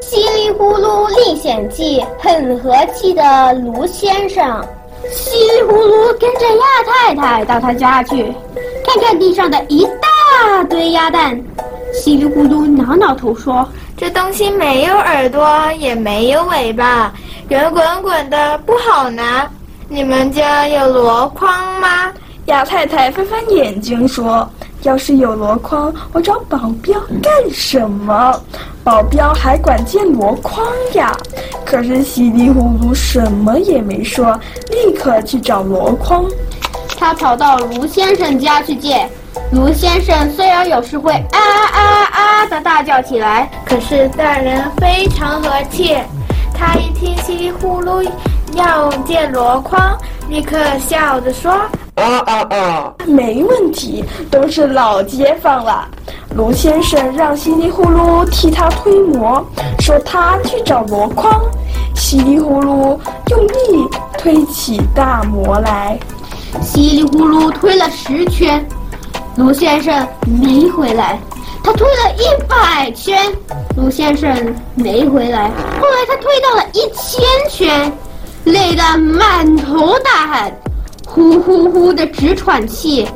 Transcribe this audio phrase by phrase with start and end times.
[0.00, 4.64] 稀里呼噜历险记很和气的卢先生，
[5.10, 8.32] 稀里呼噜跟着鸭太太到他家去，
[8.84, 11.40] 看看地上的一大堆鸭蛋。
[11.92, 13.66] 稀里呼噜挠挠头说
[13.96, 17.12] ：“这东西没有耳朵，也没有尾巴，
[17.48, 19.48] 圆滚滚的，不好拿。
[19.88, 22.12] 你们家有箩筐吗？”
[22.46, 24.48] 鸭太太翻翻眼睛说。
[24.82, 28.34] 要是有箩筐，我找保镖干什么？
[28.82, 31.16] 保镖还管见箩筐呀？
[31.64, 34.38] 可是稀里糊涂什么也没说，
[34.70, 36.24] 立刻去找箩筐。
[36.98, 39.08] 他跑到卢先生家去借。
[39.52, 41.38] 卢先生虽然有时会啊
[41.72, 45.96] 啊啊的大叫起来，可是大人非常和气。
[46.52, 48.06] 他一听稀里呼噜
[48.54, 49.96] 要借箩筐，
[50.28, 51.54] 立刻笑着说。
[51.96, 52.94] 啊啊啊！
[53.06, 55.88] 没问题，都是老街坊了。
[56.36, 59.44] 卢先生让稀里呼噜替他推磨，
[59.80, 61.40] 说他去找箩筐。
[61.94, 65.98] 稀里呼噜用力推起大磨来，
[66.62, 68.64] 稀里呼噜推了十圈，
[69.36, 71.18] 卢先生没回来。
[71.62, 73.18] 他推了一百圈，
[73.76, 74.34] 卢先生
[74.74, 75.50] 没回来。
[75.78, 77.92] 后来他推到了一千圈，
[78.44, 80.52] 累得满头大汗。
[81.12, 83.06] 呼呼呼的直喘气，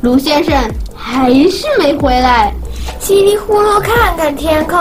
[0.00, 0.54] 卢先生
[0.96, 2.52] 还是没回来。
[2.98, 4.78] 稀里呼噜看看天空，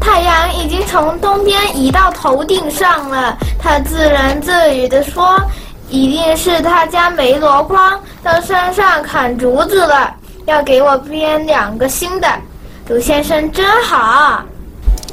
[0.00, 3.36] 太阳已经从东边移到头顶上了。
[3.58, 5.36] 他自言自语地说
[5.90, 10.14] ：“一定是他家没箩筐，到山上砍竹子了，
[10.46, 12.28] 要给我编两个新的。”
[12.88, 14.42] 卢先生真好。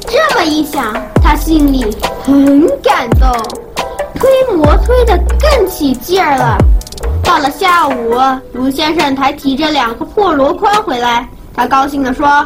[0.06, 1.84] 这么一想，他心里
[2.24, 3.67] 很感动。
[4.88, 6.56] 推得更起劲儿了。
[7.22, 8.18] 到了下午，
[8.54, 11.28] 卢先生才提着两个破箩筐回来。
[11.54, 12.42] 他高兴地说：“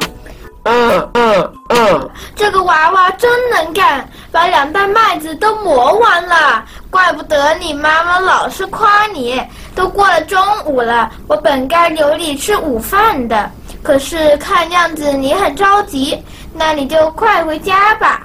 [0.64, 6.64] 嗯嗯嗯，这个娃娃真能干，把两袋麦子都磨完了。
[6.90, 9.40] 怪不得你妈妈老是夸你。
[9.72, 13.48] 都过了中午了，我本该留你吃午饭的，
[13.84, 16.20] 可是看样子你很着急，
[16.52, 18.20] 那你就快回家吧。”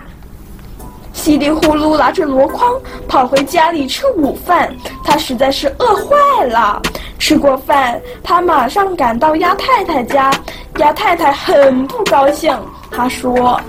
[1.27, 2.73] 稀里呼噜拿着箩筐
[3.05, 4.73] 跑回家里吃午饭，
[5.03, 6.81] 他实在是饿坏了。
[7.19, 10.31] 吃过饭，他马上赶到鸭太太家。
[10.77, 12.57] 鸭太太很不高兴，
[12.89, 13.59] 她说：“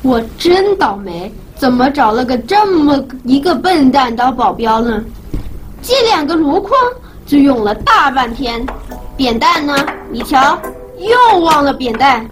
[0.00, 5.04] 我真倒霉，怎么找了个这么一个笨蛋当保镖呢？
[5.82, 6.72] 借两个箩筐
[7.26, 8.64] 就用了大半天，
[9.18, 9.76] 扁担呢？
[10.10, 10.58] 你瞧，
[10.96, 12.26] 又忘了扁担。”